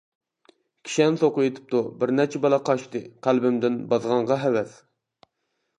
[0.87, 4.79] كىشەن سوقۇۋېتىپتۇ بىرنەچچە بالا قاچتى قەلبىمدىن بازغانغا ھەۋەس.